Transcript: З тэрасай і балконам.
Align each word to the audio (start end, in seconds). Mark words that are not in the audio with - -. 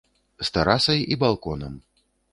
З 0.47 0.47
тэрасай 0.55 1.05
і 1.17 1.19
балконам. 1.27 1.77